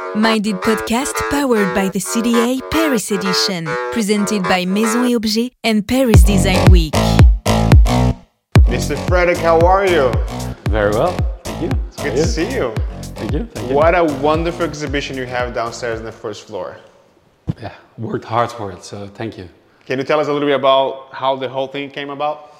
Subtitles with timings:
[0.00, 6.24] Minded podcast powered by the CDA Paris edition, presented by Maison et Objets and Paris
[6.24, 6.92] Design Week.
[8.66, 8.96] Mr.
[9.06, 10.12] Frederik, how are you?
[10.68, 11.12] Very well,
[11.44, 11.70] thank you.
[11.86, 12.74] It's good to see you.
[13.14, 13.44] Thank you.
[13.44, 13.76] Thank you.
[13.76, 16.76] What a wonderful exhibition you have downstairs on the first floor.
[17.62, 19.48] Yeah, worked hard for it, so thank you.
[19.86, 22.52] Can you tell us a little bit about how the whole thing came about?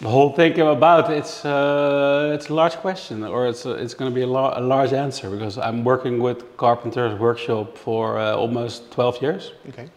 [0.00, 1.10] The whole thing came about.
[1.10, 4.60] It's uh, it's a large question, or it's a, it's going to be a, a
[4.60, 9.88] large answer because I'm working with Carpenter's Workshop for uh, almost 12 years, Okay.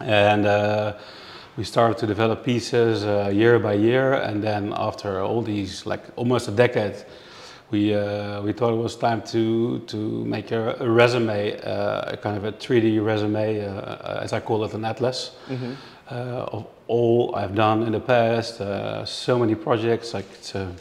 [0.00, 0.92] and uh,
[1.56, 6.02] we started to develop pieces uh, year by year, and then after all these like
[6.16, 6.96] almost a decade,
[7.70, 12.16] we uh, we thought it was time to to make a, a resume, uh, a
[12.18, 15.54] kind of a 3D resume, uh, as I call it, an atlas uh,
[16.14, 18.60] of all I've done in the past.
[18.60, 20.72] Uh, so many projects, like it's a,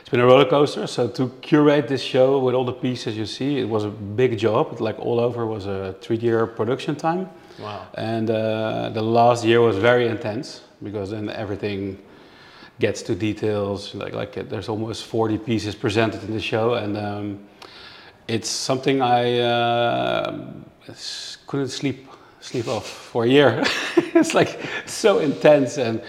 [0.00, 0.86] it's been a roller coaster.
[0.86, 4.38] So to curate this show with all the pieces you see, it was a big
[4.38, 4.80] job.
[4.80, 7.28] Like all over was a three-year production time.
[7.58, 7.86] Wow.
[7.94, 11.98] And uh, the last year was very intense because then everything
[12.80, 13.94] gets to details.
[13.94, 17.38] Like like uh, there's almost 40 pieces presented in the show, and um,
[18.28, 20.52] it's something I uh,
[21.46, 22.08] couldn't sleep
[22.44, 23.62] sleep off for a year.
[23.96, 26.02] it's like so intense, and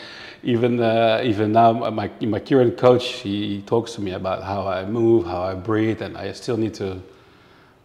[0.44, 4.86] even uh, even now, my my current coach he talks to me about how I
[4.86, 7.02] move, how I breathe, and I still need to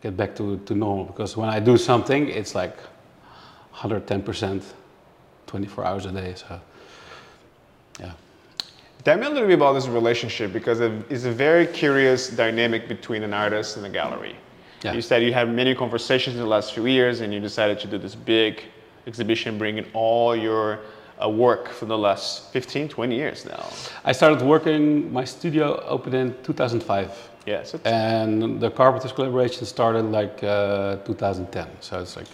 [0.03, 2.77] get back to, to normal because when I do something, it's like
[3.75, 4.63] 110%,
[5.47, 6.35] 24 hours a day.
[6.35, 6.61] So,
[8.01, 8.13] yeah.
[9.05, 13.23] Tell me a little bit about this relationship because it's a very curious dynamic between
[13.23, 14.37] an artist and a gallery.
[14.83, 14.95] Yeah.
[14.95, 17.87] You said you had many conversations in the last few years and you decided to
[17.87, 18.63] do this big
[19.07, 20.79] exhibition bringing all your
[21.23, 23.67] uh, work from the last 15, 20 years now.
[24.05, 27.11] I started working, my studio opened in 2005.
[27.47, 31.67] Yeah, so And the Carpenters collaboration started like uh, 2010.
[31.81, 32.27] So it's like,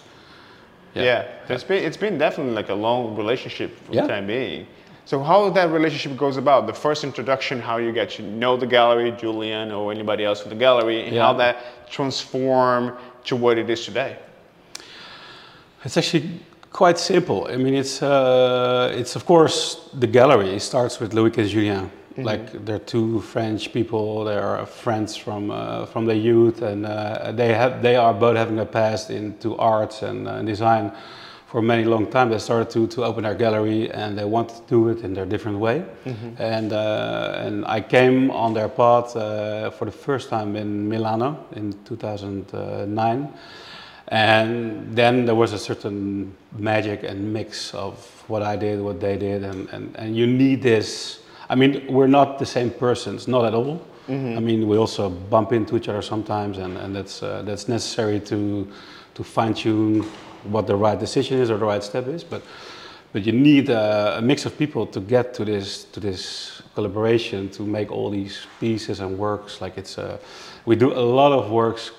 [0.93, 1.53] yeah, yeah.
[1.53, 4.01] It's been it's been definitely like a long relationship for Yeah.
[4.03, 4.67] the time being.
[5.07, 6.67] So how that relationship goes about?
[6.67, 10.49] The first introduction, how you get to know the gallery, Julien or anybody else with
[10.49, 14.17] the gallery, and how that transform to what it is today.
[15.85, 16.41] It's actually
[16.73, 17.47] quite simple.
[17.49, 21.89] I mean, it's uh, it's of course the gallery it starts with Loïc and Julien.
[22.17, 24.25] Like they're two French people.
[24.25, 28.35] They are friends from uh, from their youth, and uh, they have they are both
[28.35, 30.91] having a past into arts and uh, design
[31.47, 32.29] for many long time.
[32.29, 35.25] They started to to open their gallery, and they wanted to do it in their
[35.25, 35.83] different way.
[36.39, 41.45] And uh, and I came on their path uh, for the first time in Milano
[41.55, 43.33] in 2009.
[44.09, 47.97] And then there was a certain magic and mix of
[48.29, 51.19] what I did, what they did, and, and, and you need this.
[51.49, 53.81] I mean, we're not the same persons, not at all.
[54.37, 58.21] I mean, we also bump into each other sometimes, and, and that's, uh, that's necessary
[58.21, 58.71] to,
[59.15, 60.05] to fine tune
[60.51, 62.23] what the right decision is or the right step is.
[62.23, 62.41] But,
[63.13, 67.49] but you need a, a mix of people to get to this, to this collaboration
[67.49, 69.61] to make all these pieces and works.
[69.61, 70.17] Like it's, uh,
[70.65, 71.91] we do a lot of works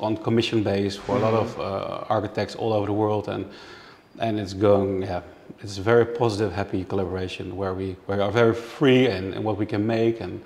[0.00, 3.44] on commission base for a lot of uh, architects all over the world, and
[4.18, 5.02] and it's going.
[5.02, 5.22] Yeah,
[5.60, 9.56] it's a very positive, happy collaboration where we we are very free in, in what
[9.58, 10.40] we can make, and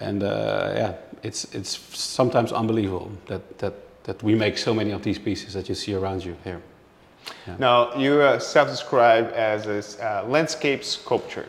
[0.00, 3.74] and uh, yeah, it's it's sometimes unbelievable that that
[4.04, 6.60] that we make so many of these pieces that you see around you here.
[7.58, 11.46] Now, you uh, self-describe as a uh, landscape sculpture.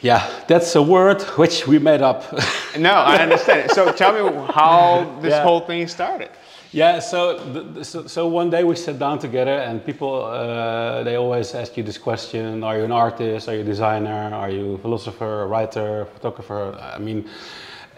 [0.00, 2.24] Yeah, that's a word which we made up.
[2.78, 3.70] No, I understand.
[3.70, 5.42] so tell me how this Yeah.
[5.44, 6.30] whole thing started.
[6.72, 11.16] Yeah, so, the, so so one day we sat down together, and people uh, they
[11.16, 13.48] always ask you this question: Are you an artist?
[13.48, 14.30] Are you a designer?
[14.34, 16.72] Are you a philosopher, a writer, photographer?
[16.96, 17.28] I mean,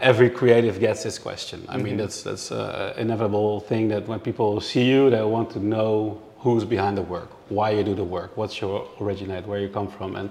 [0.01, 1.65] every creative gets this question.
[1.69, 5.59] I mean, that's that's an inevitable thing that when people see you, they want to
[5.59, 9.67] know who's behind the work, why you do the work, what's your originate, where you
[9.67, 10.29] come from, and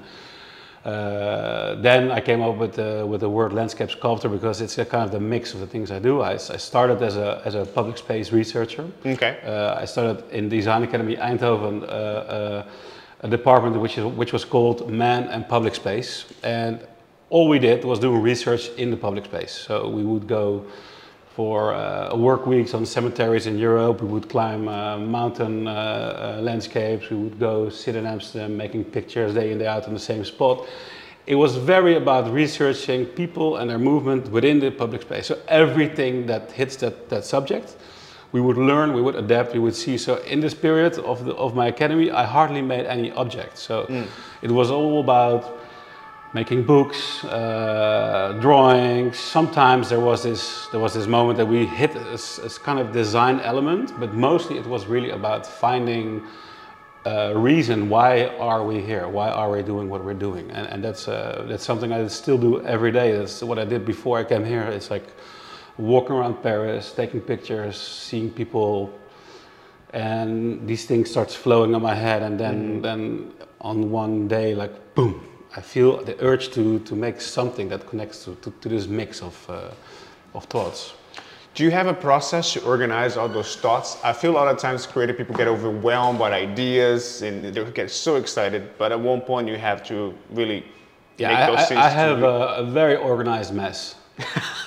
[0.85, 4.85] uh, then I came up with the, with the word landscape sculptor because it's a
[4.85, 6.23] kind of the mix of the things I do.
[6.23, 8.85] I started as a, as a public space researcher.
[9.05, 9.39] Okay.
[9.45, 12.67] Uh, I started in Design Academy Eindhoven, uh, uh,
[13.21, 16.27] a department which, is, which was called Man and Public Space.
[16.43, 16.87] And
[17.31, 19.53] all we did was doing research in the public space.
[19.53, 20.67] So we would go
[21.35, 24.01] for uh, work weeks on cemeteries in Europe.
[24.01, 25.73] We would climb uh, mountain uh,
[26.39, 27.11] uh, landscapes.
[27.11, 30.25] We would go sit in Amsterdam making pictures day in, day out on the same
[30.25, 30.65] spot.
[31.27, 35.27] It was very about researching people and their movement within the public space.
[35.27, 37.75] So everything that hits that, that subject,
[38.31, 39.99] we would learn, we would adapt, we would see.
[39.99, 43.61] So in this period of, the, of my academy, I hardly made any objects.
[43.61, 44.07] So
[44.41, 45.64] it was all about
[46.35, 49.19] making books, uh, drawings.
[49.19, 52.59] Sometimes there was this there was this moment that we hit a, s- a s-
[52.59, 56.23] kind of design element, but mostly it was really about finding
[57.07, 59.09] a reason why are we here?
[59.09, 60.51] Why are we doing what we're doing?
[60.51, 63.13] And, and that's uh, that's something I still do every day.
[63.17, 64.63] That's what I did before I came here.
[64.65, 65.07] It's like
[65.79, 68.93] walking around Paris, taking pictures, seeing people
[69.93, 74.95] and these things starts flowing on my head and then then on one day like
[74.97, 75.24] boom
[75.57, 79.23] i feel the urge to to make something that connects to, to, to this mix
[79.23, 79.71] of uh,
[80.39, 80.95] of thoughts
[81.57, 83.97] Do you have a process to organize all those thoughts?
[84.11, 87.91] I feel a lot of times creative people get overwhelmed by ideas and they get
[87.91, 89.97] so excited, but at one point you have to
[90.39, 90.61] really
[91.19, 91.81] yeah make i, those I, things.
[91.87, 93.79] I to have a, a very organized mess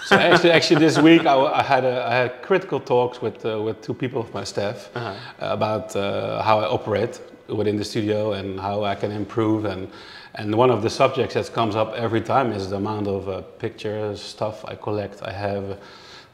[0.06, 3.78] so actually actually this week I had a, I had critical talks with uh, with
[3.88, 5.14] two people of my staff Uh-huh.
[5.58, 6.04] about uh,
[6.48, 7.14] how I operate
[7.60, 9.88] within the studio and how I can improve and
[10.36, 13.42] and one of the subjects that comes up every time is the amount of uh,
[13.60, 15.80] pictures stuff I collect I have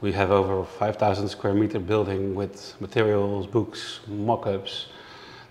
[0.01, 4.87] we have over 5000 square meter building with materials books mock-ups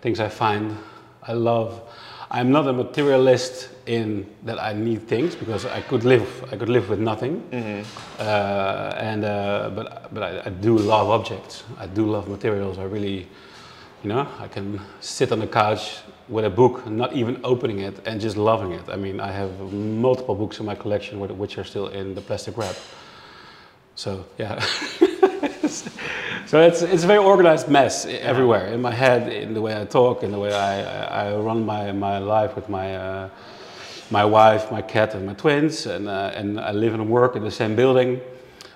[0.01, 0.77] things I find
[1.23, 1.81] I love
[2.31, 6.71] I'm not a materialist in that I need things because I could live I could
[6.71, 7.43] live with nothing
[8.19, 11.65] uh, and uh, but but I, I do love objects.
[11.79, 12.79] I do love materials.
[12.79, 13.29] I really,
[14.03, 15.99] you know, I can sit on the couch
[16.33, 18.89] with a book, not even opening it, and just loving it.
[18.89, 22.57] I mean, I have multiple books in my collection which are still in the plastic
[22.57, 22.77] wrap.
[23.95, 24.59] So yeah.
[26.47, 29.85] so it's it's a very organized mess everywhere in my head, in the way I
[29.85, 33.29] talk, in the way I, I, I run my, my life with my uh,
[34.11, 37.43] my wife, my cat, and my twins, and uh, and I live and work in
[37.45, 38.21] the same building.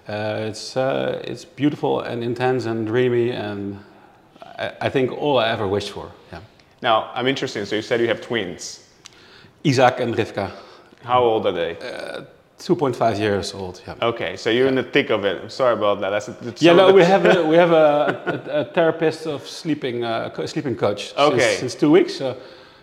[0.09, 3.79] Uh, it's uh, it's beautiful and intense and dreamy, and
[4.43, 6.13] I, I think all I ever wished for.
[6.83, 6.89] Yeah.
[6.89, 7.67] Now, I'm interested.
[7.67, 8.83] So you said you have twins.
[9.65, 10.51] Isaac and Rivka,
[11.03, 11.77] How old are they?
[12.59, 13.83] 2.5 years old.
[13.87, 13.95] Yeah.
[14.01, 15.43] Okay, so you're in the thick of it.
[15.43, 16.11] I'm sorry about that.
[16.11, 20.05] That's that's Yeah, no, we have a, we have a, a, a therapist of sleeping
[20.05, 21.57] uh, co- sleeping coach Okay.
[21.59, 22.15] since two weeks.
[22.15, 22.37] So,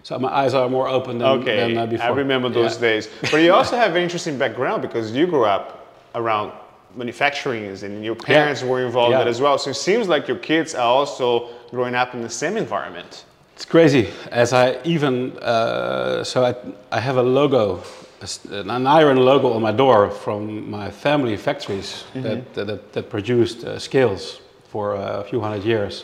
[0.04, 2.06] so my eyes are more open than, Okay, than uh, before.
[2.06, 2.81] I remember those Yeah.
[2.89, 3.10] days.
[3.31, 6.51] But you also have an interesting background because you grew up around
[6.96, 9.25] manufacturing and your parents were involved in Yeah.
[9.25, 9.57] it as well.
[9.57, 13.25] So it seems like your kids are also growing up in the same environment.
[13.56, 14.10] It's crazy.
[14.32, 16.56] As I even uh, so I,
[16.92, 17.84] I have a logo,
[18.50, 23.78] an iron logo on my door from my family factories that, that that produced uh,
[23.78, 26.04] scales for a few hundred years.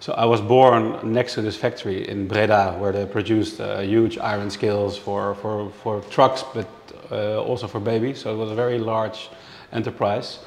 [0.00, 4.16] So I was born next to this factory in Breda, where they produced uh, huge
[4.18, 6.68] iron scales for for for trucks, but
[7.10, 8.20] uh, also for babies.
[8.20, 9.28] So it was a very large
[9.72, 10.38] enterprise.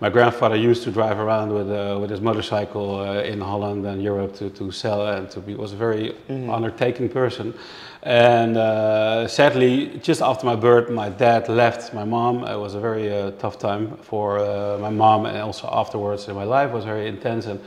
[0.00, 4.02] My grandfather used to drive around with, uh, with his motorcycle uh, in Holland and
[4.02, 7.54] Europe to, to sell and to be was a very undertaking person.
[8.02, 12.44] And uh, sadly, just after my birth, my dad left my mom.
[12.44, 16.34] It was a very uh, tough time for uh, my mom, and also afterwards in
[16.34, 17.46] my life was very intense.
[17.46, 17.60] And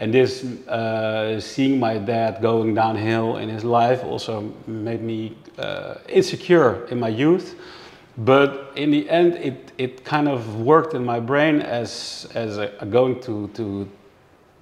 [0.00, 5.94] and this uh, seeing my dad going downhill in his life also made me uh,
[6.08, 7.54] insecure in my youth.
[8.16, 12.72] But in the end, it, it kind of worked in my brain as, as a,
[12.78, 13.88] a going to, to,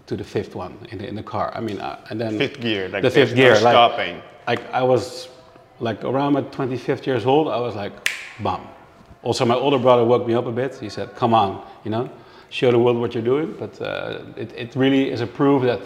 [0.07, 1.53] to the fifth one in the, in the car.
[1.55, 4.23] I mean, uh, and then Fifth gear, like the fifth gear, like, stopping.
[4.47, 5.29] like I was
[5.81, 7.93] like around my 25th years old, I was like,
[8.41, 8.61] bam.
[9.23, 10.75] Also, my older brother woke me up a bit.
[10.77, 12.11] He said, come on, you know,
[12.49, 13.55] show the world what you're doing.
[13.59, 15.81] But uh, it, it really is a proof that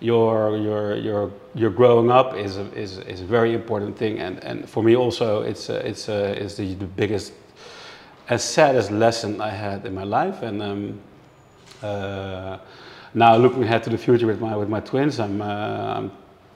[0.00, 4.18] your, your, your, your growing up is a, is, is a very important thing.
[4.18, 7.32] And, and for me also, it's, uh, it's, uh, it's the, the biggest,
[8.28, 10.42] as saddest lesson I had in my life.
[10.42, 11.00] And um,
[11.82, 12.58] uh,
[13.14, 16.10] now looking ahead to the future with my with my twins, I'm uh, I'm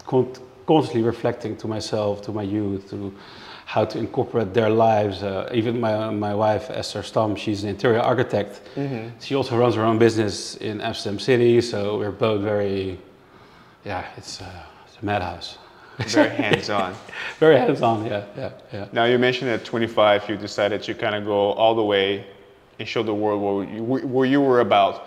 [0.06, 0.32] con-
[0.66, 3.12] constantly reflecting to myself, to my youth, to
[3.64, 5.22] how to incorporate their lives.
[5.22, 8.60] Uh, even my my wife Esther Stam, she's an interior architect.
[9.20, 12.98] She also runs her own business in Amsterdam City, so we're both very,
[13.84, 15.58] yeah, it's, uh, it's a madhouse.
[15.98, 16.94] Very hands-on.
[17.38, 18.86] Very hands-on, yeah, yeah, yeah.
[18.92, 22.26] Now you mentioned at 25 you decided to kind of go all the way
[22.78, 25.06] and show the world what you, where you were about.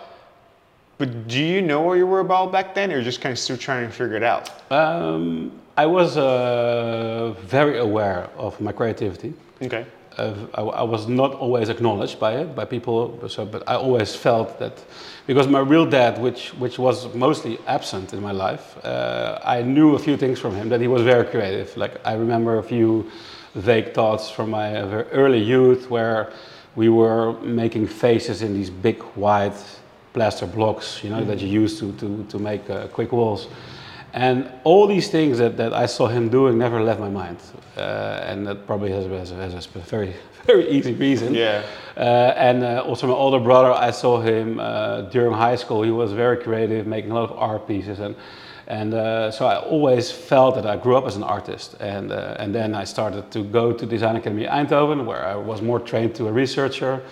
[0.96, 3.56] But do you know what you were about back then, or just kind of still
[3.56, 4.50] trying to figure it out?
[4.70, 9.34] Um, I was uh, very aware of my creativity.
[9.60, 9.84] Okay.
[10.18, 14.58] I, I was not always acknowledged by it by people so but I always felt
[14.58, 14.84] that
[15.26, 19.94] because my real dad which which was mostly absent in my life uh, I knew
[19.94, 21.76] a few things from him that he was very creative.
[21.76, 23.10] Like I remember a few
[23.54, 26.32] vague thoughts from my uh, very early youth where
[26.76, 29.56] we were making faces in these big white
[30.12, 33.48] plaster blocks you know that you use to to, to make uh, quick walls
[34.14, 37.38] And all these things that, that I saw him doing never left my mind.
[37.76, 40.14] Uh, and that probably has, has, has a very,
[40.46, 41.34] very easy reason.
[41.34, 41.64] Yeah.
[41.96, 45.82] Uh, and uh, also my older brother, I saw him uh, during high school.
[45.82, 48.14] He was very creative, making a lot of art pieces, and
[48.66, 51.74] and uh, so I always felt that I grew up as an artist.
[51.80, 55.60] And uh, and then I started to go to Design Academy Eindhoven, where I was
[55.60, 57.02] more trained to a researcher.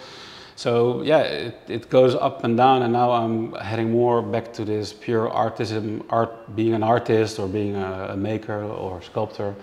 [0.57, 4.65] So yeah, it, it goes up and down, and now I'm heading more back to
[4.65, 9.55] this pure artism, art, being an artist or being a, a maker or a sculptor.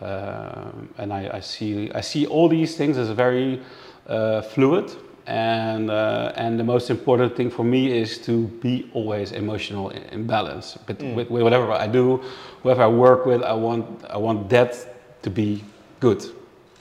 [0.00, 3.60] Uh, and I, I see I see all these things as very
[4.06, 4.90] uh, fluid,
[5.26, 10.02] and uh, and the most important thing for me is to be always emotional in,
[10.04, 10.78] in balance.
[10.86, 12.22] But with, with whatever I do,
[12.62, 14.74] whoever I work with, I want I want that
[15.22, 15.62] to be
[16.00, 16.24] good.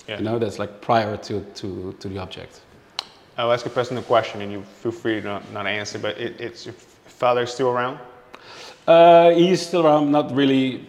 [0.08, 0.18] Yeah.
[0.18, 2.62] You know, that's like prior to, to, to the object.
[3.40, 5.98] I'll ask a personal question, and you feel free to not, not answer.
[5.98, 7.98] But it, it's your father still around?
[8.86, 10.86] Uh, he's still around, not really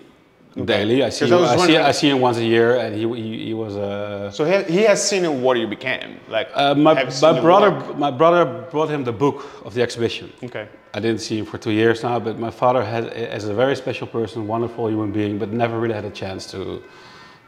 [0.64, 1.04] daily.
[1.04, 3.44] I see, I him, I, see, I see him once a year, and he, he,
[3.46, 6.18] he was uh, So he, he has seen what you became.
[6.28, 7.70] Like uh, my, have you seen my brother.
[7.70, 7.96] work?
[7.96, 10.32] My brother brought him the book of the exhibition.
[10.42, 10.68] Okay.
[10.92, 13.76] I didn't see him for two years now, but my father has, as a very
[13.76, 16.82] special person, wonderful human being, but never really had a chance to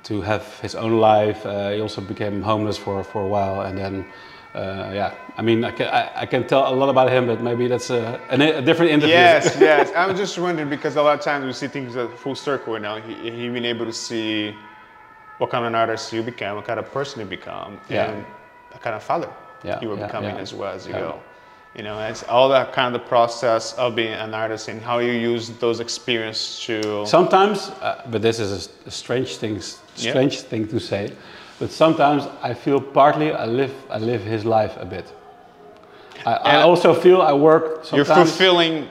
[0.04, 1.47] to have his own life.
[1.47, 4.04] Uh, he also became homeless for, for a while, and then
[4.54, 5.14] uh, yeah.
[5.37, 7.90] I mean, I can I, I can tell a lot about him, but maybe that's
[7.90, 9.14] a, a, a different interview.
[9.14, 9.90] Yes, yes.
[9.97, 12.75] I'm just wondering because a lot of times we see things at full circle.
[12.75, 14.54] You know, he, he been able to see
[15.38, 18.11] what kind of an artist you become, what kind of person you become, Yeah.
[18.11, 18.26] and
[18.73, 19.28] the kind of father
[19.64, 21.21] Yeah, you were yeah, becoming as well as you go.
[21.75, 24.99] You know, it's all that kind of the process of being an artist and how
[24.99, 27.06] you use those experiences to.
[27.06, 29.59] Sometimes, uh, but this is a strange thing,
[29.94, 31.12] strange thing to say,
[31.62, 35.07] but sometimes I feel partly I live I live his life a bit.
[36.26, 38.88] I, I also feel I work you're fulfilling.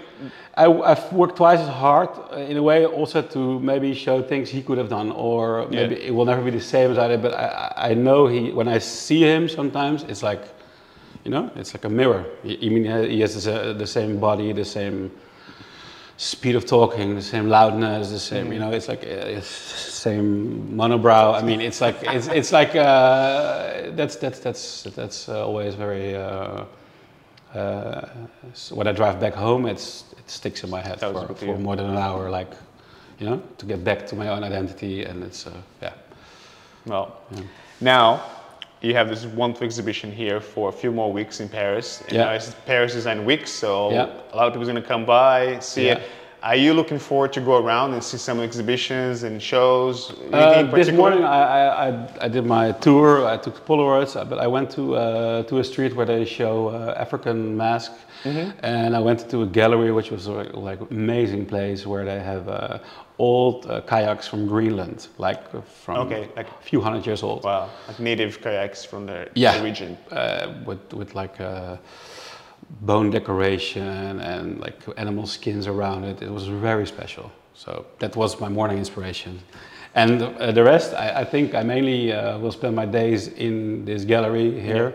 [0.56, 4.50] I, I've worked twice as hard uh, in a way also to maybe show things
[4.50, 6.08] he could have done or maybe Yeah.
[6.08, 8.70] it will never be the same as I did but I, I know he when
[8.78, 10.44] I see him sometimes it's like
[11.26, 12.86] you know it's like a mirror I mean
[13.16, 13.34] he has
[13.84, 15.12] the same body the same
[16.22, 20.68] speed of talking the same loudness the same you know it's like uh, it's same
[20.76, 21.34] monobrow.
[21.34, 26.16] I mean it's like it's, it's like uh, that's that's that's that's uh, always very
[26.16, 26.66] uh,
[27.54, 28.08] uh,
[28.54, 31.58] so when I drive back home, it's it sticks in my head That for, for
[31.58, 32.52] more than an hour, like
[33.20, 35.94] you know, to get back to my own identity, and it's uh, yeah.
[36.86, 37.22] Well,
[37.82, 38.24] now
[38.82, 42.02] you have this wonderful exhibition here for a few more weeks in Paris.
[42.08, 42.32] And Yeah.
[42.34, 44.08] it's Paris Design Week, so Yeah.
[44.34, 45.94] a lot of people are going to come by, see Yeah.
[45.94, 46.02] it.
[46.44, 50.12] Are you looking forward to go around and see some exhibitions and shows?
[50.34, 53.28] Uh, this morning I, I, I, did my tour.
[53.28, 56.70] I took Polaroids, uh, but I went to uh, to a street where they show
[56.70, 57.92] uh, African mask,
[58.24, 58.50] Mm-hmm.
[58.64, 60.32] and I went to a gallery which was a,
[60.68, 62.78] like amazing place where they have uh,
[63.22, 67.44] old uh, kayaks from Greenland, like uh, from Okay, like- a few hundred years old.
[67.44, 69.98] Wow, like native kayaks from the, yeah, the region.
[70.12, 71.78] uh, with with like uh,
[72.82, 76.22] bone decoration and like animal skins around it.
[76.22, 77.32] It was very special.
[77.54, 79.40] So that was my morning inspiration.
[79.94, 83.86] And uh, the rest, I, I think I mainly uh, will spend my days in
[83.86, 84.94] this gallery here.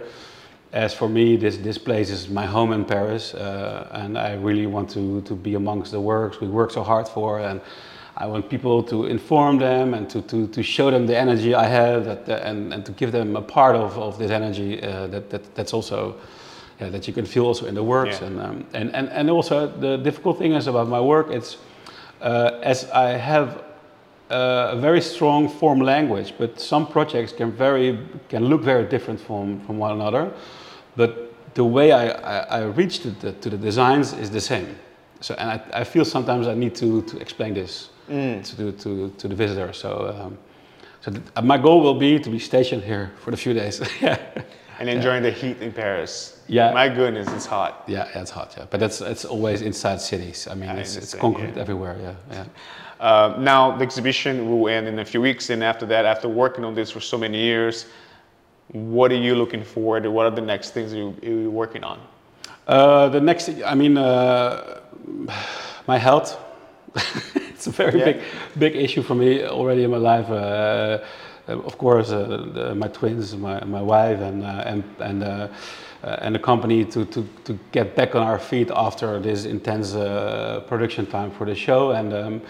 [0.72, 4.66] As for me, this, this place is my home in Paris, uh, and I really
[4.66, 7.38] want to, to be amongst the works we work so hard for.
[7.40, 7.60] And
[8.18, 11.66] I want people to inform them and to, to, to show them the energy I
[11.66, 15.28] have that, and, and to give them a part of, of this energy uh, that,
[15.28, 16.16] that, that's also
[16.80, 18.20] yeah, that you can feel also in the works.
[18.20, 18.28] Yeah.
[18.28, 21.58] And, um, and, and, and also the difficult thing is about my work, it's
[22.22, 23.64] uh, as I have
[24.30, 29.20] uh, a very strong form language, but some projects can very can look very different
[29.20, 30.32] from, from one another.
[30.96, 34.76] But the way I, I, I reach to the, to the designs is the same.
[35.20, 39.28] So and I, I feel sometimes I need to, to explain this to, to, to
[39.28, 39.72] the visitor.
[39.72, 40.38] So um,
[41.06, 43.80] so th- uh, my goal will be to be stationed here for the few days.
[44.00, 44.18] yeah.
[44.80, 46.42] And enjoying the heat in Paris.
[46.48, 46.72] Yeah.
[46.72, 47.84] My goodness, it's hot.
[47.86, 48.54] Yeah, yeah, it's hot.
[48.58, 50.48] Yeah, but that's it's always inside cities.
[50.50, 51.62] I mean, I it's, it's concrete yeah.
[51.62, 51.96] everywhere.
[52.00, 52.44] Yeah, yeah.
[52.98, 56.64] Uh, now the exhibition will end in a few weeks, and after that, after working
[56.64, 57.86] on this for so many years,
[58.72, 60.02] what are you looking forward?
[60.02, 60.10] to?
[60.10, 62.00] What are the next things you, you're working on?
[62.66, 64.80] Uh, the next, I mean, uh,
[65.86, 66.36] my health.
[67.66, 68.04] it's a very Yeah.
[68.12, 68.22] big,
[68.58, 70.30] big issue for me already in my life.
[70.30, 70.98] Uh,
[71.48, 75.50] uh, of course, uh, the, my twins, my, my wife, and uh, and and
[76.02, 80.60] and the company to, to to get back on our feet after this intense uh,
[80.68, 81.90] production time for the show.
[81.92, 82.40] And um,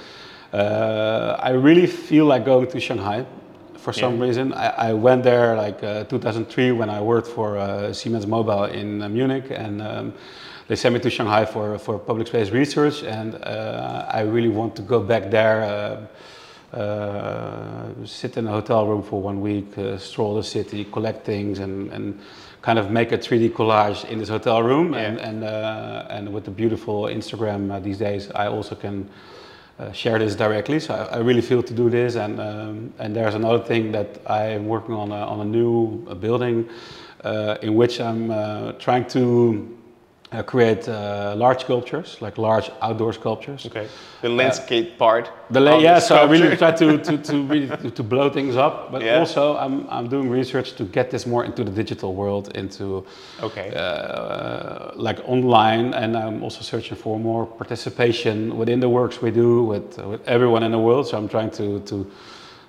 [0.53, 3.25] uh, I really feel like going to Shanghai
[3.77, 4.27] for some Yeah.
[4.27, 4.53] reason.
[4.53, 9.03] I, I went there like uh, 2003 when I worked for uh, Siemens Mobile in
[9.03, 10.13] uh, Munich, and um,
[10.69, 14.75] they sent me to Shanghai for, for public space research, and uh, I really want
[14.77, 16.09] to go back there,
[16.73, 21.25] uh, uh, sit in a hotel room for one week, uh, stroll the city, collect
[21.25, 22.21] things, and, and
[22.63, 24.93] kind of make a 3D collage in this hotel room.
[24.93, 25.01] Yeah.
[25.01, 29.09] And, and, uh, and with the beautiful Instagram uh, these days, I also can
[29.79, 30.81] uh, share this directly.
[30.81, 32.17] So I, I really feel to do this.
[32.17, 36.15] And, um, and there's another thing that I'm working on a, on a new uh,
[36.15, 36.69] building
[37.23, 39.77] uh, in which I'm uh, trying to
[40.33, 43.65] uh, create uh, large sculptures, like large outdoor sculptures.
[43.67, 43.87] Okay.
[44.23, 45.31] The landscape part.
[45.51, 48.57] The la- yeah, so I really try to, to, to, really, to, to blow things
[48.57, 49.21] up, but Yeah.
[49.21, 53.07] also I'm, I'm doing research to get this more into the digital world, into
[53.43, 53.73] Okay.
[53.77, 59.63] uh, like online, and I'm also searching for more participation within the works we do
[59.63, 61.07] with, with everyone in the world.
[61.07, 62.07] So I'm trying to to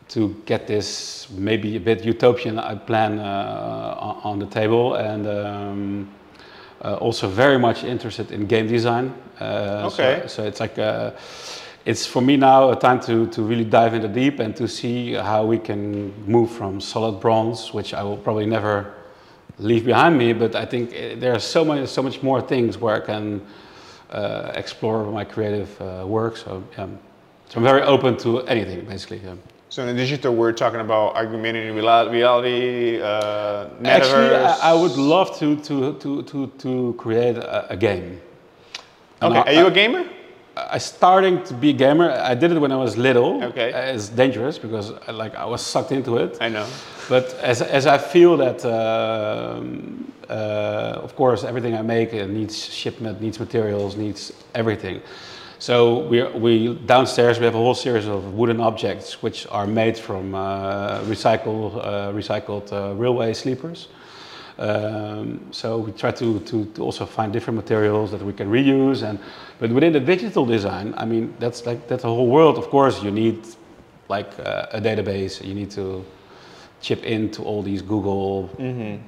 [0.09, 5.27] to get this maybe a bit utopian uh, plan uh, on, on the table, and
[5.27, 6.16] um, uh,
[6.81, 9.13] also very much interested in game design.
[9.39, 10.27] Uh, so- Okay.
[10.27, 10.77] So, it's like.
[10.79, 11.11] Uh,
[11.85, 15.13] it's for me now a time to, to really dive into deep and to see
[15.13, 18.93] how we can move from solid bronze, which I will probably never
[19.57, 20.33] leave behind me.
[20.33, 20.89] But I think
[21.21, 23.41] there are so many, so much more things where I can
[24.11, 26.35] uh, explore my creative uh, work.
[26.35, 26.87] So, yeah.
[27.47, 29.21] so I'm very open to anything, basically.
[29.23, 29.35] Yeah.
[29.69, 33.85] So in the digital, we're talking about augmented reality, uh, metaverse.
[33.85, 38.21] Actually, I, I would love to to to to, to create a, a game.
[39.21, 39.39] And Okay.
[39.39, 40.05] I- Are you a gamer?
[40.55, 42.09] I starting to be a gamer.
[42.09, 43.43] I did it when I was little.
[43.43, 43.71] Okay.
[43.73, 46.37] Uh, It's dangerous because I, like I was sucked into it.
[46.41, 46.65] I know.
[47.09, 52.55] But as, as I feel that, um, uh, of course, everything I make uh, needs
[52.73, 55.01] shipment, needs materials, needs everything.
[55.59, 59.97] So we, we downstairs we have a whole series of wooden objects which are made
[59.97, 63.87] from uh, recycled uh, recycled uh, railway sleepers.
[64.59, 69.07] Um, so we try to, to, to also find different materials that we can reuse
[69.07, 69.19] and
[69.59, 72.57] but within the digital design i mean that's like that's a whole world.
[72.57, 73.39] Of course you need
[74.09, 75.43] like uh, a database.
[75.43, 76.05] You need to
[76.81, 78.49] chip into all these google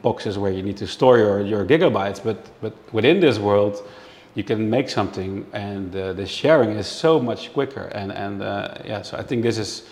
[0.02, 2.24] boxes where you need to store your, your gigabytes.
[2.24, 3.88] But but within this world
[4.36, 8.76] you can make something and uh, the sharing is so much quicker and and uh,
[8.86, 9.84] yeah so i think this is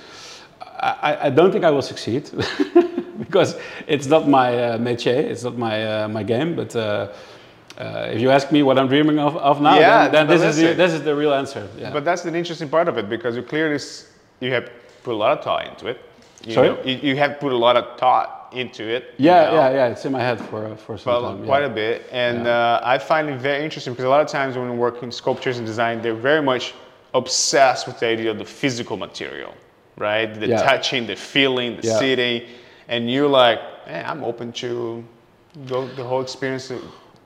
[0.79, 2.29] I, I don't think I will succeed
[3.19, 6.55] because it's not my uh, métier, it's not my uh, my game.
[6.55, 7.09] But uh,
[7.77, 10.43] uh, if you ask me what I'm dreaming of, of now, Yeah, then, then this
[10.43, 11.67] is the, this is the real answer.
[11.77, 11.91] Yeah.
[11.91, 13.79] But that's the interesting part of it because you clearly
[14.39, 14.69] you have
[15.03, 15.99] put a lot of thought into it.
[16.45, 16.69] You Sorry?
[16.69, 19.13] know, you, you have put a lot of thought into it.
[19.17, 19.87] you yeah, know, yeah, yeah.
[19.93, 21.45] It's in my head for for some Well, time.
[21.45, 21.71] quite yeah.
[21.73, 22.79] a bit, and Yeah.
[22.83, 25.11] uh, I find it very interesting because a lot of times when we work in
[25.11, 26.73] sculptures and design, they're very much
[27.13, 29.53] obsessed with the idea of the physical material,
[29.97, 30.33] right?
[30.39, 30.61] The Yeah.
[30.69, 32.41] touching, the feeling, the sitting,
[32.89, 35.03] and you're like, eh, I'm open to
[35.67, 36.81] go the whole experience, of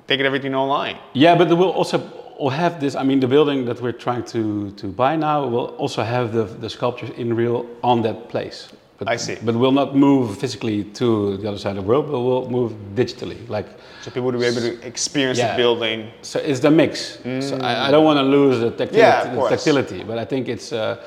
[0.07, 0.97] taking everything online.
[1.13, 1.97] Yeah, but we'll also
[2.39, 2.95] will have this.
[2.95, 6.43] I mean, the building that we're trying to to buy now will also have the
[6.63, 8.69] the sculptures in real on that place.
[9.01, 9.35] But, I see.
[9.43, 12.71] But we'll not move physically to the other side of the world, but we'll move
[12.93, 13.65] digitally, like.
[14.03, 15.53] So people will be able to experience Yeah.
[15.53, 16.11] the building.
[16.21, 17.17] So it's the mix.
[17.23, 20.47] So I, I don't want to lose the tactility, Yeah, the tactility, but I think
[20.47, 20.71] it's.
[20.71, 21.03] Uh,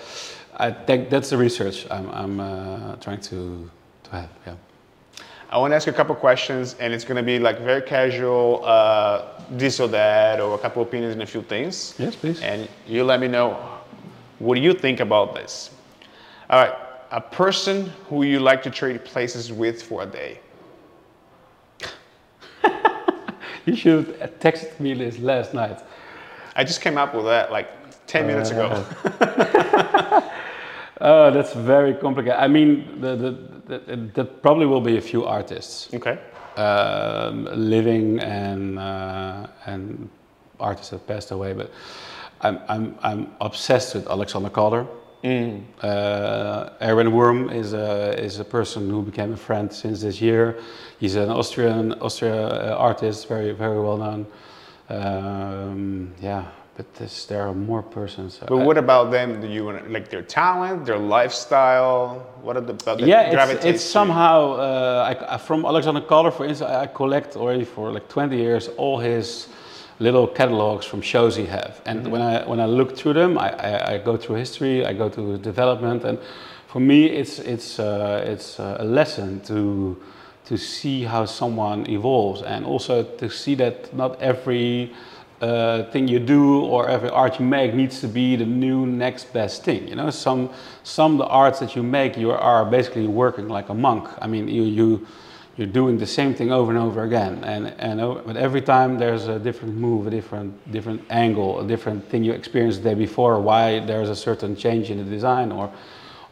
[0.57, 3.71] I think that's the research I'm, I'm uh, trying to
[4.05, 4.31] to have.
[4.45, 4.57] Yeah.
[5.51, 7.83] I want to ask you a couple questions, and it's going to be like very
[7.83, 11.95] casual, uh, this or that, or a couple opinions and a few things.
[11.97, 12.43] Yes, please.
[12.43, 13.57] And you let me know
[14.41, 15.71] what do you think about this.
[16.51, 16.75] All right,
[17.15, 20.41] a person who you like to trade places with for a day.
[23.67, 25.79] You should have texted me this last night.
[26.55, 27.69] I just came up with that like
[28.07, 28.85] 10 minutes ago.
[31.01, 32.39] Oh, that's very complicated.
[32.39, 36.19] I mean, the, the, the, that probably will be a few artists, Okay.
[36.57, 40.09] um, living and uh, and
[40.61, 41.53] artists that passed away.
[41.53, 41.73] But
[42.43, 44.87] I'm I'm I'm obsessed with Alexander Calder.
[45.25, 50.59] Uh, Erwin Wurm is a is a person who became a friend since this year.
[51.01, 54.27] He's an Austrian Austria uh, artist, very very well known.
[54.91, 56.45] Um, yeah,
[56.77, 58.39] but this, there are more persons.
[58.47, 59.41] But I- what about them?
[59.41, 62.27] Do you want like their talent, their lifestyle?
[62.43, 66.71] What are the about yeah, it's, it's somehow uh, I, from Alexander Calder, for instance,
[66.71, 69.49] I collect already for like 20 years all his
[69.99, 71.81] little catalogs from shows he have.
[71.87, 72.11] And Mm-hmm.
[72.11, 75.09] when I when I look through them, I, I, I go through history, I go
[75.09, 76.19] to development, and
[76.67, 79.97] for me, it's it's uh, it's uh, a lesson to
[80.47, 84.93] to see how someone evolves, and also to see that not every
[85.41, 89.33] uh, thing you do or every art you make needs to be the new next
[89.33, 89.89] best thing.
[89.89, 90.51] You know, some
[90.83, 94.09] some of the arts that you make, you are basically working like a monk.
[94.21, 95.07] I mean, you you
[95.57, 99.29] you're doing the same thing over and over again, and and but every time there's
[99.29, 103.41] a different move, a different different angle, a different thing you experienced the day before.
[103.41, 105.71] Why there's a certain change in the design, or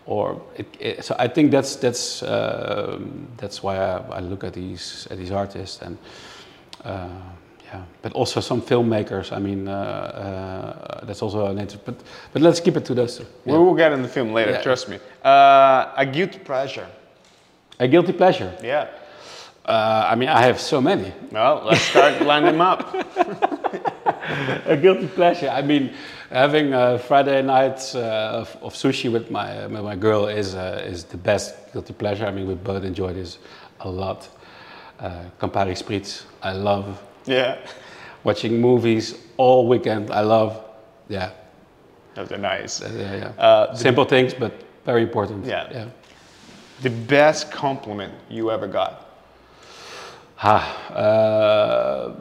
[0.06, 4.52] or it, it, so I think that's that's um that's why I, I look at
[4.54, 5.98] these at these artists and.
[6.84, 7.08] Uh,
[7.72, 9.32] yeah, but also some filmmakers.
[9.32, 11.84] I mean, uh, uh, that's also an interest.
[11.86, 11.94] But
[12.32, 13.16] but let's keep it to those.
[13.18, 13.26] two.
[13.46, 14.62] We will get in the film later, Yeah.
[14.62, 14.98] trust me.
[15.24, 16.86] Uh, a guilty pleasure.
[17.78, 18.52] A guilty pleasure.
[18.62, 18.88] Yeah.
[19.64, 21.12] Uh, I mean, I have so many.
[21.30, 22.94] Well, let's start lining them up.
[24.66, 25.48] a guilty pleasure.
[25.48, 25.94] I mean,
[26.30, 30.82] having uh, Friday nights uh, of, of sushi with my with my girl is uh,
[30.84, 32.26] is the best guilty pleasure.
[32.26, 33.38] I mean, we both enjoy this
[33.80, 34.28] a lot.
[34.98, 37.00] Uh, Campari Spritz, I love.
[37.26, 37.58] Yeah.
[38.24, 40.60] Watching movies all weekend, I love.
[41.08, 41.30] Yeah,
[42.14, 42.80] Those are nice.
[42.80, 43.42] yeah, yeah.
[43.44, 44.52] Uh, Simple things, but
[44.84, 45.44] very important.
[45.44, 45.68] Yeah.
[45.70, 45.88] yeah.
[46.82, 49.11] The best compliment you ever got.
[50.42, 52.14] Ah, uh,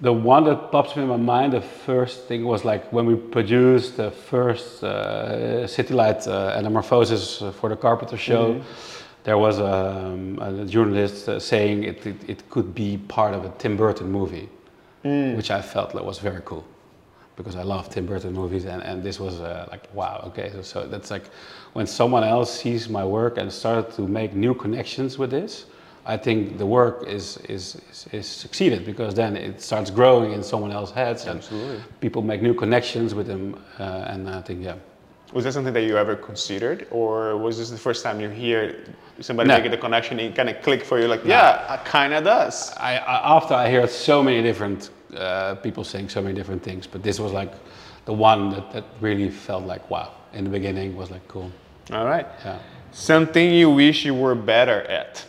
[0.00, 3.96] the one that pops in my mind, the first thing was like when we produced
[3.96, 8.60] the first uh, City Light uh, Anamorphosis for the Carpenter show.
[9.22, 13.48] There was um, a journalist uh, saying it, it, it could be part of a
[13.56, 14.50] Tim Burton movie,
[15.02, 16.64] which I felt that was very cool
[17.36, 20.62] because I love Tim Burton movies, and, and this was uh, like wow, okay, so,
[20.62, 21.24] so that's like
[21.72, 25.66] when someone else sees my work and started to make new connections with this,
[26.06, 30.42] I think the work is is, is, is succeeded because then it starts growing in
[30.42, 31.80] someone else's heads, and Absolutely.
[32.00, 34.76] people make new connections with them, uh, and I think yeah,
[35.32, 38.84] Was that something that you ever considered, or was this the first time you hear
[39.20, 39.54] somebody No.
[39.56, 41.08] making the connection and it kind of click for you?
[41.08, 42.72] Like, yeah, it kind of does.
[42.76, 46.86] I, I after I heard so many different uh, people saying so many different things,
[46.86, 47.52] but this was like
[48.04, 50.08] the one that, that really felt like wow.
[50.34, 51.50] In the beginning was like cool,
[51.92, 52.26] All right.
[52.44, 52.58] yeah.
[52.92, 55.24] Something you wish you were better at.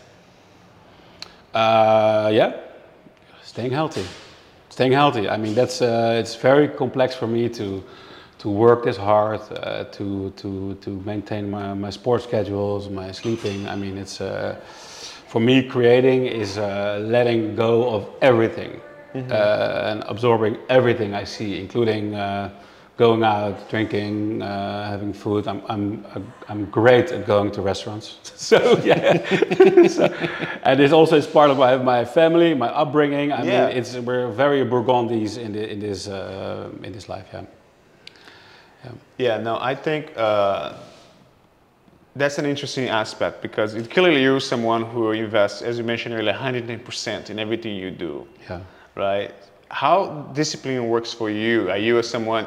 [1.56, 2.52] Uh, yeah,
[3.42, 4.06] staying healthy.
[4.70, 5.30] Staying healthy.
[5.30, 7.82] I mean, that's uh, it's very complex for me to
[8.40, 13.70] to work this hard, uh, to to to maintain my, my sports schedules, my sleeping.
[13.70, 14.56] I mean, it's uh,
[15.30, 18.82] for me creating is uh, letting go of everything
[19.16, 22.16] uh, and absorbing everything I see, including.
[22.98, 25.48] Going out, drinking, uh, having food.
[25.50, 26.06] I'm, I'm,
[26.48, 28.18] I'm great at going to restaurants.
[28.36, 29.18] So yeah,
[29.88, 30.06] so,
[30.64, 33.32] and it also is part of my, my family, my upbringing.
[33.34, 33.68] I Yeah.
[33.68, 37.26] mean, it's we're very Burgundies in the, in this uh, in this life.
[37.34, 37.46] Yeah.
[39.18, 40.74] Yeah, no, I think uh,
[42.16, 46.34] that's an interesting aspect because it clearly you're someone who invests, as you mentioned earlier,
[46.34, 48.60] 110% in everything you do, Yeah.
[48.96, 49.32] right?
[49.70, 51.70] How discipline works for you?
[51.72, 52.46] Are you as someone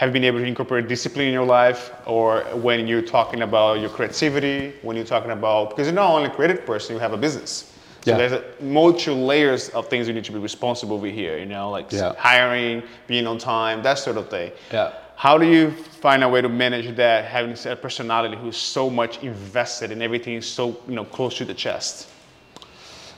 [0.00, 3.90] have been able to incorporate discipline in your life, or when you're talking about your
[3.90, 7.18] creativity, when you're talking about because you're not only a creative person, you have a
[7.18, 7.70] business.
[8.00, 8.16] So Yeah.
[8.16, 11.36] there's a multi layers of things you need to be responsible over here.
[11.36, 12.14] You know, like Yeah.
[12.16, 14.52] hiring, being on time, that sort of thing.
[14.72, 14.92] Yeah.
[15.16, 19.22] How do you find a way to manage that, having a personality who's so much
[19.22, 22.08] invested in everything, so you know close to the chest?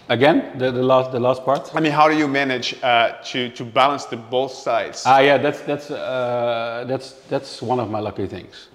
[0.09, 1.71] Again, the, the last the last part.
[1.75, 5.05] I mean, how do you manage uh, to to balance the both sides?
[5.07, 8.69] Ah, yeah, that's that's uh, that's that's one of my lucky things.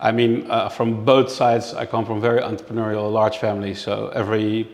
[0.00, 3.80] I mean, uh, from both sides, I come from very entrepreneurial, large families.
[3.80, 4.68] So every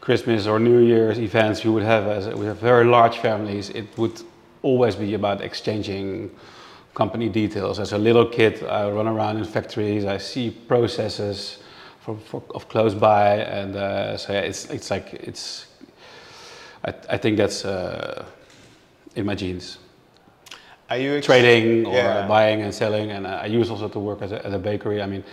[0.00, 3.86] Christmas or New Year's events you would have, as we have very large families, it
[3.98, 4.22] would
[4.62, 6.30] always be about exchanging
[6.94, 7.78] company details.
[7.78, 11.58] As a little kid, I run around in factories, I see processes
[12.16, 15.66] from, for, of close by, and uh, so yeah, it's it's like it's.
[16.84, 18.24] I, I think that's uh,
[19.16, 19.78] in my genes
[20.88, 22.26] Are you trading or Yeah.
[22.28, 25.02] buying and selling, and I use also to work as a, at a bakery.
[25.02, 25.24] I mean,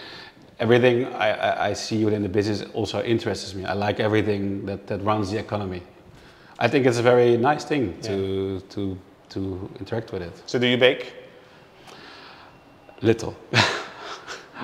[0.59, 3.65] everything I, I, I see within the business also interests me.
[3.65, 5.81] I like everything that, that runs the economy.
[6.59, 8.97] I think it's a very nice thing to to
[9.29, 10.33] to interact with it.
[10.45, 11.13] So do you bake?
[13.01, 13.35] Little.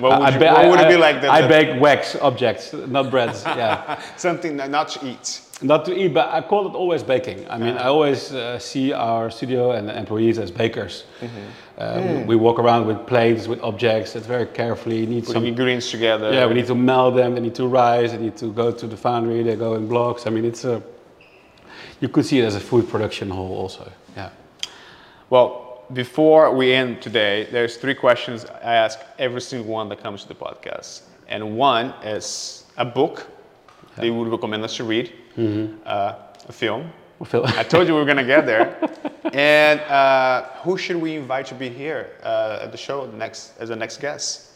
[0.00, 1.20] What would, I you, ba- what would I- it be like?
[1.22, 3.44] That, I that- bake wax objects, not breads.
[3.44, 4.00] Yeah.
[4.16, 5.40] something that not to eat.
[5.62, 7.46] Not to eat, but I call it always baking.
[7.48, 11.04] I mean, I always uh, see our studio and employees as bakers.
[11.78, 14.12] Uh, we- We walk around with plates, with objects.
[14.12, 14.98] That's very carefully.
[14.98, 15.46] You need Putting some.
[15.46, 16.32] ingredients together.
[16.32, 17.34] Yeah, we need to melt them.
[17.34, 18.10] They need to rise.
[18.12, 19.42] They need to go to the foundry.
[19.44, 20.26] They go in blocks.
[20.26, 20.82] I mean, it's a.
[22.00, 23.90] You could see it as a food production hall also.
[24.16, 24.30] Yeah.
[25.30, 30.22] Well, before we end today, there's three questions I ask every single one that comes
[30.22, 31.02] to the podcast.
[31.28, 33.26] And one is a book
[34.02, 35.12] you would recommend us to read,
[35.86, 36.14] uh,
[36.48, 36.90] a film.
[37.20, 38.76] I feel- I told you we were going to get there.
[39.32, 43.70] and uh, who should we invite to be here uh, at the show next as
[43.70, 44.50] a next guest?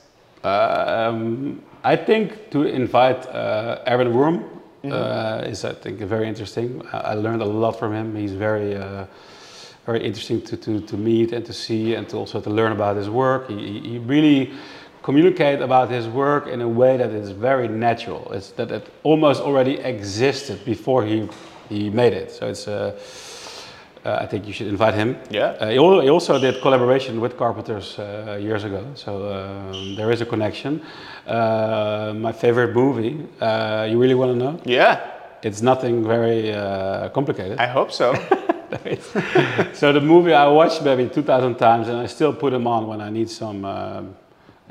[0.45, 4.45] Um, I think to invite uh, Erwin Wurm
[4.85, 6.83] uh, is I think very interesting.
[6.93, 8.14] I, I learned a lot from him.
[8.17, 9.07] He's very uh,
[9.88, 12.94] very interesting to, to, to meet and to see and to also to learn about
[12.96, 13.48] his work.
[13.48, 14.51] He, he- really
[15.03, 18.31] communicate about his work in a way that is very natural.
[18.37, 21.29] It's that it almost already existed before he
[21.70, 22.31] he made it.
[22.31, 22.68] So it's.
[22.68, 22.92] Uh,
[24.05, 25.16] uh, I think you should invite him.
[25.31, 25.57] Yeah.
[25.61, 30.12] Uh, he, al- he also did collaboration with Carpenters uh, years ago, so um, there
[30.12, 30.81] is a connection.
[31.27, 33.16] Uh, my favorite movie.
[33.40, 34.61] Uh, you really want to know?
[34.64, 35.01] Yeah,
[35.42, 37.59] It's nothing very uh, complicated.
[37.59, 38.14] I hope so.
[39.73, 43.01] so the movie I watched maybe 2,000 times, and I still put them on when
[43.01, 44.17] I need some um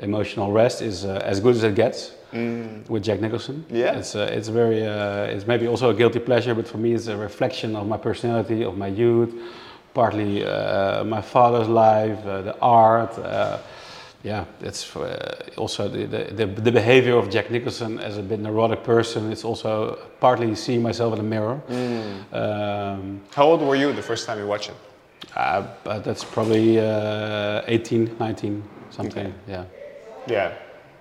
[0.00, 0.82] emotional rest.
[0.82, 2.12] Is uh, as good as it gets
[2.88, 3.64] with Jack Nicholson.
[3.70, 3.98] Yeah.
[3.98, 7.06] it's uh, it's very uh, it's maybe also a guilty pleasure, but for me it's
[7.06, 9.34] a reflection of my personality, of my youth,
[9.94, 13.18] partly uh, my father's life, uh, the art.
[14.28, 15.02] Yeah, it's uh,
[15.56, 19.32] also the, the, the, behavior of Jack Nicholson as a bit neurotic person.
[19.32, 21.58] It's also partly seeing myself in the mirror.
[22.32, 24.76] Um, How old were you the first time you watched it?
[25.34, 29.26] uh, but that's probably uh, 18, 19, something.
[29.26, 29.34] Okay.
[29.48, 29.64] Yeah.
[30.26, 30.52] Yeah,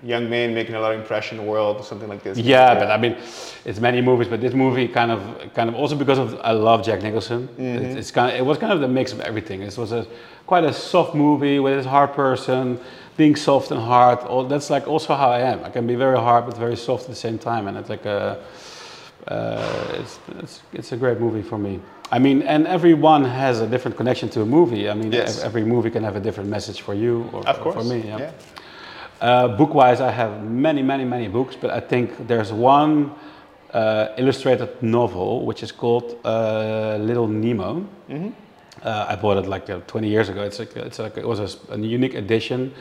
[0.04, 2.38] young man making a lot of impression in the world, something like this.
[2.38, 3.18] Yeah, but I mean,
[3.66, 6.86] it's many movies, but this movie kind of, kind of also because of I love
[6.86, 7.50] Jack Nicholson.
[7.58, 9.64] It's, it's kind of, it was kind of the mix of everything.
[9.64, 10.08] It was a
[10.46, 12.80] quite a soft movie with his hard person,
[13.18, 14.20] being soft and hard.
[14.20, 15.64] All that's like also how I am.
[15.66, 18.06] I can be very hard but very soft at the same time, and it's like
[18.06, 18.44] a,
[19.28, 21.80] uh, it's, it's it's a great movie for me.
[22.12, 24.90] I mean, and everyone has a different connection to a movie.
[24.90, 25.44] I mean, Yes.
[25.44, 28.00] every movie can have a different message for you or, or for me.
[28.08, 28.18] Yeah.
[28.20, 28.32] yeah.
[29.20, 33.12] Uh, book-wise, I have many, many, many books, but I think there's one
[33.74, 37.86] uh, illustrated novel which is called uh, Little Nemo.
[38.84, 40.44] Uh, I bought it like uh, 20 years ago.
[40.44, 42.74] It's like, it's like it was a unique edition,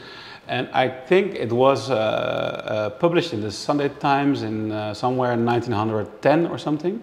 [0.49, 5.33] and I think it was uh, uh, published in the Sunday Times in uh, somewhere
[5.33, 7.03] in 1910 or something,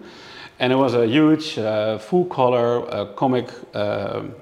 [0.58, 3.50] and it was a huge, uh, full-color uh, comic.
[3.74, 4.34] um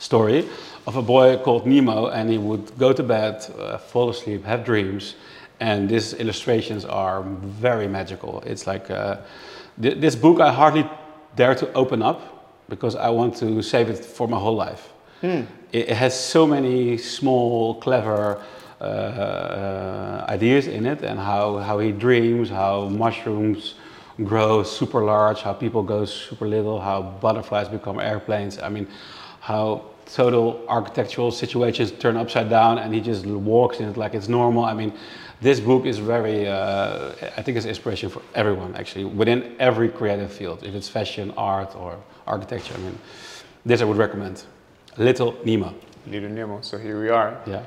[0.00, 0.48] story
[0.86, 4.64] of a boy called Nemo, and he would go to bed, uh, fall asleep, have
[4.64, 5.14] dreams,
[5.60, 8.42] and these illustrations are very magical.
[8.46, 9.18] It's like uh,
[9.80, 10.88] th- this book I hardly
[11.36, 12.20] dare to open up
[12.68, 14.88] because I want to save it for my whole life.
[15.72, 18.42] It, it has so many small, clever
[18.80, 23.74] uh, uh, ideas in it, and how, how he dreams, how mushrooms
[24.24, 28.58] grow super large, how people go super little, how butterflies become airplanes.
[28.58, 28.86] I mean,
[29.40, 34.28] how total architectural situations turn upside down and he just walks in it like it's
[34.28, 34.64] normal.
[34.64, 34.92] I mean,
[35.40, 40.32] this book is very, uh, I think it's inspiration for everyone actually, within every creative
[40.32, 42.74] field, if it's fashion, art, or architecture.
[42.74, 42.98] I mean,
[43.64, 44.44] this I would recommend.
[45.00, 45.74] Little Nemo.
[46.06, 46.60] Little Nemo.
[46.60, 47.40] So here we are.
[47.46, 47.62] Yeah.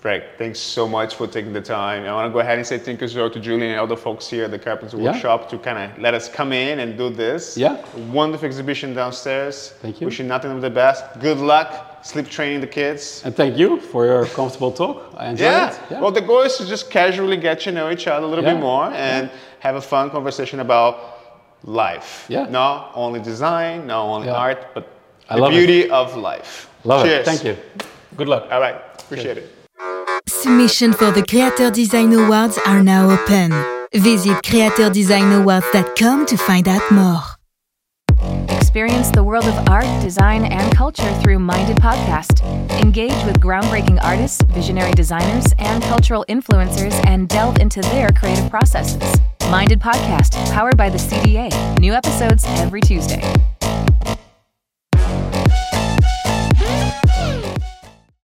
[0.00, 2.04] Frank, thanks so much for taking the time.
[2.04, 3.96] I want to go ahead and say thank you so to Julien and all the
[3.96, 5.12] folks here at the Carpenters Yeah.
[5.12, 7.56] Workshop to kind of let us come in and do this.
[7.56, 7.76] Yeah.
[8.10, 9.74] Wonderful exhibition downstairs.
[9.80, 10.06] Thank you.
[10.06, 11.04] Wishing nothing but the best.
[11.20, 11.98] Good luck.
[12.02, 13.22] Sleep training the kids.
[13.24, 15.14] And thank you for your comfortable talk.
[15.18, 15.76] I enjoyed Yeah.
[15.90, 16.00] it.
[16.00, 18.54] Well, the goal is to just casually get to know each other a little Yeah.
[18.54, 20.94] bit more and have a fun conversation about
[21.62, 22.24] life.
[22.28, 22.46] Yeah.
[22.48, 24.34] Not only design, not only Yeah.
[24.46, 24.84] art, but
[25.30, 25.56] I the love it.
[25.56, 26.68] beauty of life.
[26.84, 27.20] Love Cheers.
[27.20, 27.24] it.
[27.24, 27.56] Thank you.
[28.16, 28.48] Good luck.
[28.50, 28.76] All right.
[28.98, 29.54] Appreciate it.
[30.28, 33.50] Submission for the Creator Design Awards are now open.
[33.94, 37.22] Visit creatordesignAwards.com to find out more.
[38.56, 42.40] Experience the world of art, design, and culture through Minded Podcast.
[42.80, 49.02] Engage with groundbreaking artists, visionary designers, and cultural influencers and delve into their creative processes.
[49.50, 51.50] Minded Podcast, powered by the CDA.
[51.80, 53.20] New episodes every Tuesday.